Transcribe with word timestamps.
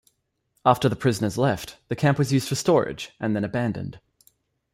After 0.65 0.89
the 0.89 0.95
prisoners 0.95 1.37
left, 1.37 1.77
the 1.87 1.95
camp 1.95 2.17
was 2.17 2.33
used 2.33 2.47
for 2.49 2.55
storage 2.55 3.11
and 3.19 3.35
then 3.35 3.43
abandoned. 3.43 3.99